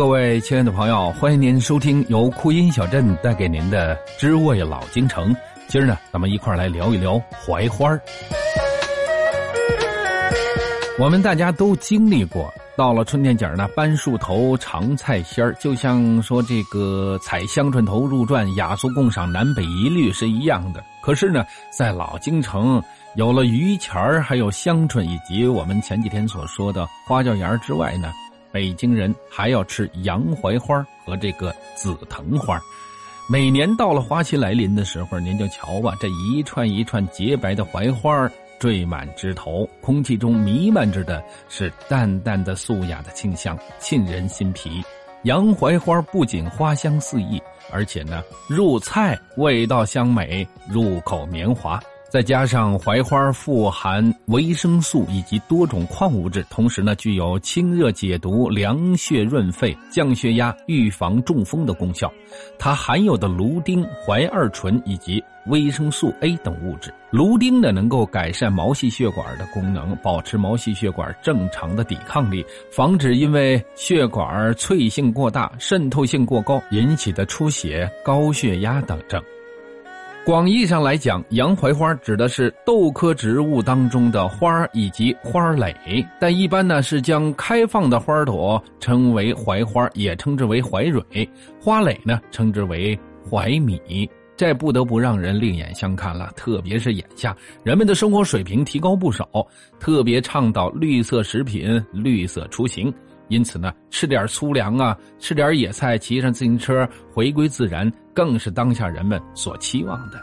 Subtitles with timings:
[0.00, 5.30] 各位亲爱的朋友，欢迎您收听由酷音小镇带给您的《知味老京城》。
[5.68, 7.86] 今儿呢，咱们一块来聊一聊槐花
[10.98, 20.82] 我们大家都经历过，到了春天节呢，搬树头、尝菜仙儿，就像说这个采香椿头入传、雅俗共赏、南北一律是一样的。
[21.02, 22.82] 可是呢，在老京城，
[23.16, 28.10] 有了榆钱儿、还有香椿，以及我们前几天所说的花椒盐之外呢。
[28.52, 32.60] 北京人还要吃洋槐花和这个紫藤花，
[33.28, 44.82] 每年到了花期来临的时候，您就瞧吧，这一串一串洁白的槐花缀满枝头，空气中弥漫着的是淡淡的素雅的清香，沁人心脾。
[45.24, 47.40] 洋槐花不仅花香四溢，
[47.70, 51.78] 而且呢，入菜味道香美，入口绵滑。
[52.10, 62.12] 再加上槐花富含维生素以及多种矿物质，同时呢具有清热解毒、凉血润肺、降血压、预防中风的功效。
[62.58, 66.92] 它含有的芦丁、槐二醇以及维生素 A 等物质。
[67.12, 79.22] 芦丁呢能够改善毛细血管的功能，保持毛细血管正常的抵抗力，防止因为血管脆性过大、渗透性过高引起的出血、高血压等症。
[80.22, 85.74] 广义上来讲，洋槐花指的是豆科植物当中的花以及花蕾，
[86.20, 91.26] 但一般呢是将开放的花朵称为槐花，也称之为槐蕊；
[91.58, 92.96] 花蕾呢称之为
[93.30, 94.08] 槐米。
[94.36, 99.26] 这不得不让人另眼相看了，特别是眼下人们的生活水平提高不少，
[99.78, 102.92] 特别倡导绿色食品、绿色出行，
[103.30, 107.90] 因此呢，吃点粗粮啊，吃点野菜，骑上自行车回归自然。
[108.12, 110.20] 更是当下人们所期望的。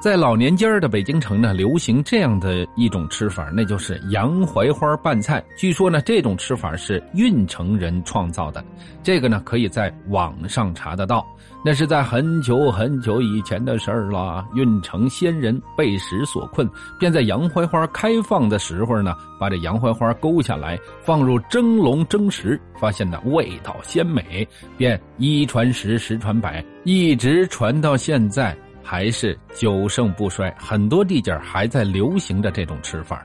[0.00, 5.44] 在老年间的北京城呢，流行这样的一种吃法，那就是洋槐花拌菜。
[5.58, 8.64] 据说呢，这种吃法是运城人创造的。
[9.02, 11.22] 这个呢，可以在网上查得到。
[11.62, 14.42] 那是在很久很久以前的事儿了。
[14.54, 16.66] 运城仙人被食所困，
[16.98, 28.56] 便在洋槐花开放的时候呢，把这洋槐花勾下来，放入蒸笼蒸食，发现呢味道鲜美，便一传十，十传百，一直传到现在。
[28.82, 33.24] 还是久盛不衰，很多地界还在流行着这种吃法。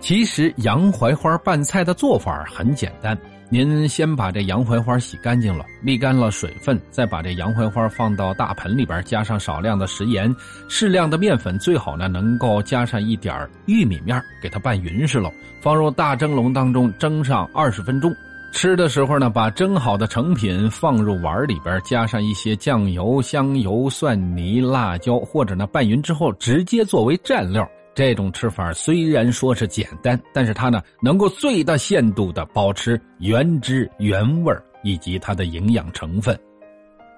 [0.00, 3.16] 其实洋槐花拌菜的做法很简单，
[3.48, 10.34] 您先把这洋槐花洗干净了，沥干了水分，再把这洋槐花放到大盆里边，加上少量的食盐、
[10.68, 15.32] 适量的面粉，最好呢能够加上一点玉米面，给它拌匀实了，
[15.62, 18.14] 放入大蒸笼当中蒸上二十分钟。
[18.54, 27.68] 吃的时候呢，把蒸好的成品放入碗里边，加上一些酱油、香油、蒜泥、辣椒，或者呢拌匀之后直接作为蘸料。
[27.94, 34.54] 这种吃法虽然说是简单，但是它呢能够最大限度的保持原汁原味
[34.84, 36.38] 以及它的营养成分。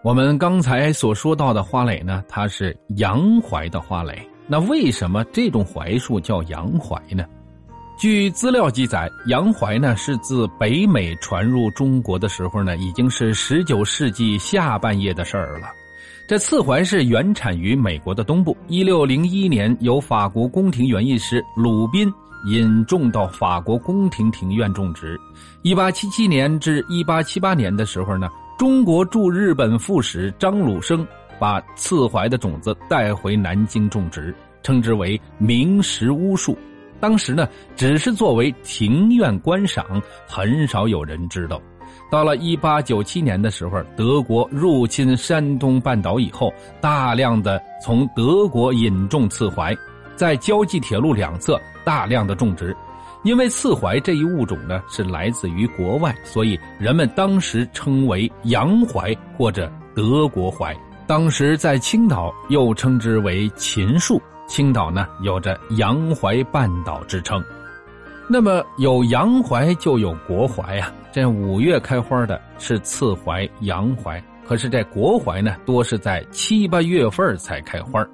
[0.02, 4.18] 我们刚才所说到的花蕾呢，它是洋槐的花蕾。
[4.48, 7.24] 那为什么这种槐树叫洋槐呢？
[7.96, 15.68] 据资料记载，洋槐呢是自北美传入中国的时候呢，已经是十九世纪下半叶的事儿了。
[16.28, 18.54] 这刺槐是原产于美国的东部。
[18.68, 22.12] 一六零一年，由法国宫廷园艺师鲁宾
[22.44, 25.18] 引种到法国宫廷庭院种植。
[25.62, 28.28] 一八七七年至一八七八年的时候呢，
[28.58, 31.06] 中国驻日本副使张鲁生
[31.38, 36.54] 把刺槐的种子带回南京种植，称之为明石乌树。
[37.00, 39.84] 当时呢，只是作为庭院观赏，
[40.26, 41.60] 很少有人知道。
[42.10, 49.76] 到了一八九七年的时候，德国入侵山东半岛以后，大量的从德国引种刺槐，
[50.14, 52.76] 在交际铁路两侧大量的种植。
[53.24, 60.76] 因为刺槐这一物种呢是来自于国外，所以人们当时称为洋槐或者德国槐。
[61.08, 64.20] 当时在青岛又称之为秦树。
[64.46, 67.42] 青岛呢，有着洋槐半岛之称。
[68.28, 70.92] 那么有洋槐就有国槐呀。
[71.12, 78.06] 这五月开花的是刺槐、洋槐，可是这国槐呢，多是在七八月份才开花。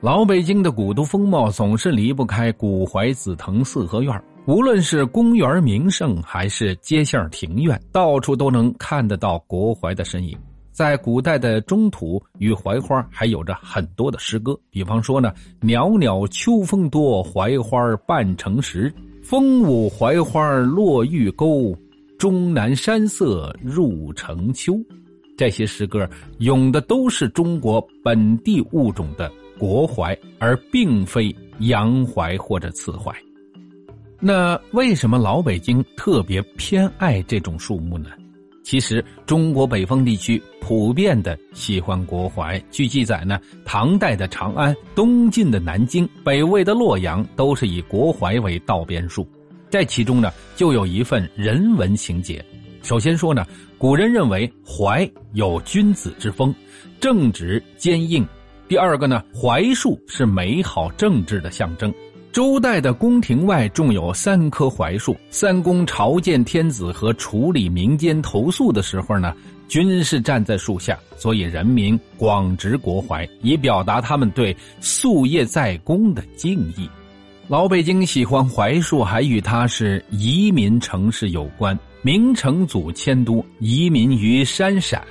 [0.00, 10.38] 老北京的古都风貌总是离不开古槐紫藤四合院，无论是公园名胜还是街巷庭院，到处都能看得到国槐的身影。
[10.78, 18.94] 在古代的中土与槐花还有着很多的诗歌，比方说呢，“袅袅秋风多，槐花半成时。
[19.20, 21.76] 风舞槐花落玉钩，
[22.16, 24.78] 终南山色入城秋。”
[25.36, 26.08] 这些诗歌
[26.38, 29.28] 咏的都是中国本地物种的
[29.58, 33.12] 国槐，而并非洋槐或者刺槐。
[34.20, 38.10] 那为什么老北京特别偏爱这种树木呢？
[38.68, 42.62] 其实，中国北方地区普遍的喜欢国槐。
[42.70, 49.26] 据记载呢，唐代的长安、东晋的南京、北魏的洛阳，都是以国槐为道边树。
[49.70, 52.44] 在其中呢，就有一份人文情节。
[52.82, 53.42] 首先说呢，
[53.78, 56.54] 古人认为槐有君子之风，
[57.00, 58.22] 正直坚硬。
[58.68, 61.90] 第二个呢，槐树是美好政治的象征。
[62.30, 69.34] 周代的宫廷外种有三棵槐树，三公朝见天子和处理民间投诉的时候呢，
[69.66, 76.88] 均是站在树下，所以人民广植国槐，以表达他们对夙夜在宫的敬意。
[77.48, 81.76] 老北京喜欢槐树，还与它是移民城市有关。
[82.02, 85.02] 明成祖迁都，移民于山陕，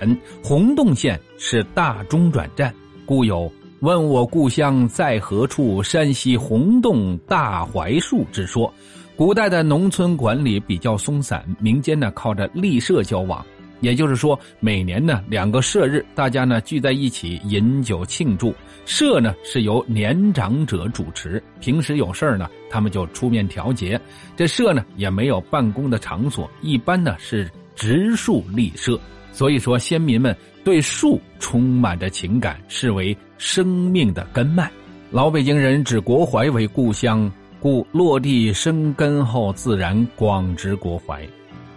[0.41, 2.73] 洪洞县是大中转站，
[3.05, 3.51] 故有。
[3.81, 5.83] 问我故乡在何处？
[5.83, 8.73] 山西洪洞大槐树之说。
[9.15, 13.45] 古代的农村管理比较松散，民间呢靠着立社交往，
[13.79, 18.51] 也就是说，每年呢两个社日，大家呢聚在一起饮酒庆祝。
[18.85, 23.99] 社呢是由年长者主持，平时有事呢，他们就出面调节。
[24.35, 28.99] 这社呢也没有办公的场所，一般呢是植树立社。
[29.37, 34.67] 所以说，先民们对树充满着情感，视为生命的根脉。
[35.11, 41.21] 老北京人指国槐为故乡，故落地生根后，自然广植国槐。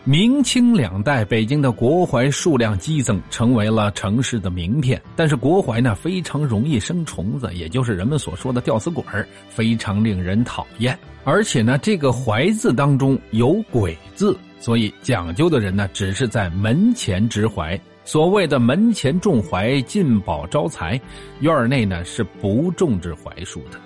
[0.05, 4.99] 明清两代，北京的国槐数量激增，成为了城市的名片。
[5.15, 9.05] 但是国槐呢，非常容易生虫子，也就是人们所说的吊死鬼
[9.51, 10.99] 非常令人讨厌。
[11.25, 14.35] 而且呢，这个“槐”字当中有“鬼”字。
[14.61, 17.81] 所以讲究的人呢，只是在门前植槐。
[18.05, 21.01] 所谓的门前种槐，进宝招财，
[21.41, 23.81] 院内呢是不种植槐树的。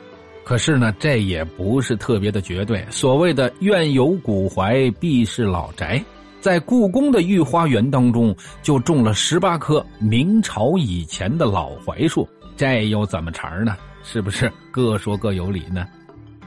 [0.44, 2.85] 可是呢，这也不是特别的绝对。
[2.91, 6.03] 所谓的院有古槐，必是老宅。
[6.41, 12.29] 在故宫的御花园当中，就种了十八棵明朝以前的老槐树。
[12.56, 13.77] 这又怎么茬呢？
[14.03, 15.87] 是不是各说各有理呢？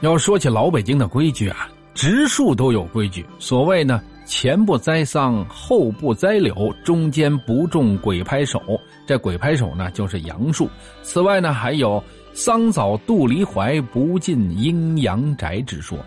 [0.01, 3.25] 要说起老北京的规矩啊，植树都有规矩。
[3.39, 3.99] 所谓呢。
[4.29, 6.53] 前不栽桑，后不栽柳，
[6.83, 8.61] 中间不种鬼拍手。
[9.05, 10.69] 这鬼拍手呢，就是杨树。
[11.01, 12.03] 此外呢，还有
[12.33, 15.97] 桑枣杜梨槐不进阴阳宅之说。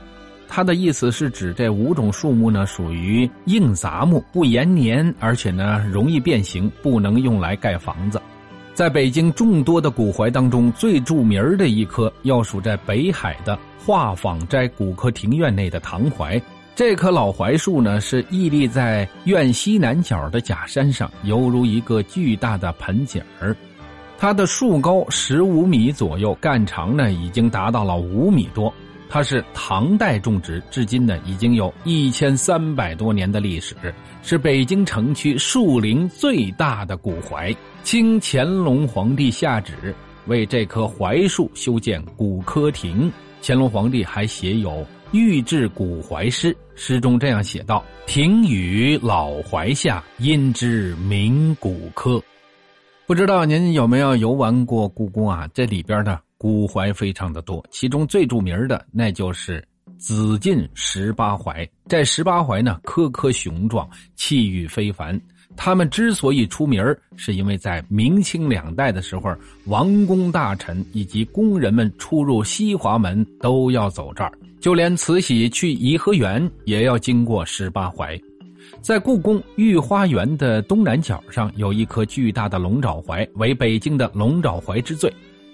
[0.46, 8.20] 它的意思是指这五种树木呢，属于硬杂木，不延年，而且呢容易变形，不能用来盖房子。
[8.81, 16.41] 在北京众多的古槐当中，最著名的一棵，要数在北海的画舫斋古柯庭院内的唐槐。
[16.75, 23.55] 这棵老槐树呢，是屹立在院西南角的假山上，犹如一个巨大的盆景儿。
[24.17, 28.73] 它的树高十五米左右，干长呢已经达到了五米多。
[29.11, 33.75] 它是唐代种植，至今呢已经有一千三百多年的历史，
[34.23, 37.55] 是北京城区树龄最大的古槐。
[37.83, 39.93] 清乾隆皇帝下旨
[40.27, 43.11] 为这棵槐树修建古柯亭，
[43.43, 44.87] 乾隆皇帝还写有。
[45.12, 52.23] 御制古槐诗，诗中这样写道：“亭宇老槐下，因之名古柯。”
[53.09, 55.49] 不知道您有没有游玩过故宫啊？
[55.52, 59.62] 这里边的古槐非常的多，其中最著名的那就是
[59.99, 61.68] 紫禁十八槐。
[61.87, 65.20] 这十八槐呢，棵棵雄壮，气宇非凡。
[65.54, 66.82] 他们之所以出名
[67.14, 74.32] 是因为在明清两代的时候，王公大臣以及工人们出入西华门都要走这儿。
[74.62, 78.18] 就连慈禧去颐和园也要经过十八槐，
[78.80, 85.12] 在故宫御花园的东南角上有一棵巨大的龙爪槐，为北京的龙爪槐之最。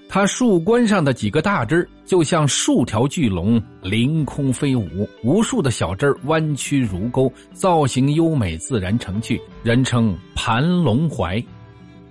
[0.09, 11.45] 它树冠上的几个大枝就像数条巨龙凌空飞舞，无数的小枝弯曲如钩，造型优美自然成趣，人称盘龙槐。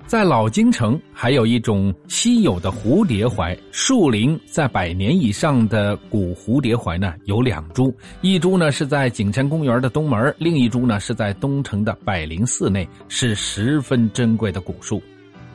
[0.06, 15.02] 在老京城，还有一种稀有的蝴蝶槐，树龄在百年以上的古蝴蝶槐呢，有两株，一株呢是在景山公园的东门，另一株呢是在东城的百灵寺内，是十分珍贵的古树。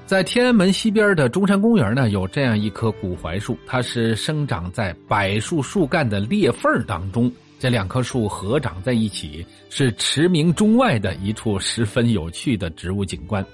[0.07, 7.31] 在天安门西边的中山公园呢，有这样一棵古槐树，它是生长在柏树树干的裂缝当中，
[7.61, 13.45] 这两棵树合长在一起，是驰名中外的一处十分有趣的植物景观。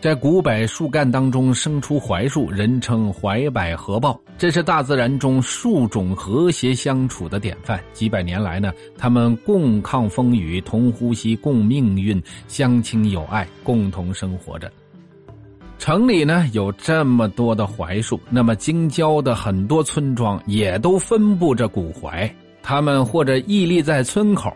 [0.00, 4.18] 在古柏树干当中生出槐树，人称槐柏合抱。
[4.38, 7.78] 这是大自然中树种和谐相处的典范。
[7.92, 14.72] 几百年来呢，它们共抗风雨，同呼吸，共命运，相亲友爱，共同生活着。
[15.80, 22.30] 城里呢有这么多的槐树，那么京郊的很多村庄也都分布着古槐。
[22.62, 24.52] 它们或者屹立在村口，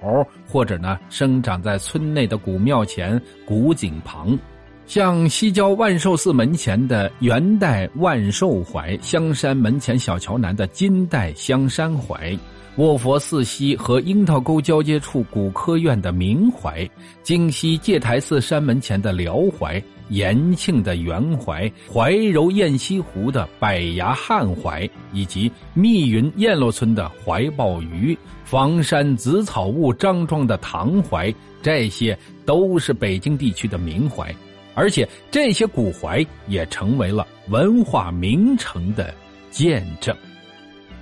[0.47, 4.39] 或者呢生长在村内的古庙前、古井旁。
[4.85, 12.39] 像西郊万寿寺门前的元代万寿槐，香山门前小桥南的金代香山槐，
[12.77, 16.87] 卧佛寺西和樱桃沟交接处古科院的明槐，
[17.23, 34.35] 京西戒台寺山门前的辽槐，延庆的元槐，怀柔雁西湖的百崖汉槐，以及密云燕落村的怀抱鱼，房山紫草坞张庄的唐槐，这些都是北京地区的名槐。
[34.75, 39.15] 而且这些古槐也成为了文化名城的
[39.51, 40.15] 见证。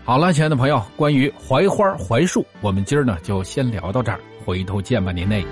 [0.05, 5.43] 好了，亲爱的朋友，关于槐花、槐树，我们今儿呢就先聊到这儿，回头见吧，您嘞。